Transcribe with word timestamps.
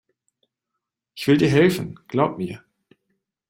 Ich 1.13 1.27
will 1.27 1.37
dir 1.37 1.51
helfen, 1.51 1.99
glaub 2.07 2.39
mir. 2.39 2.63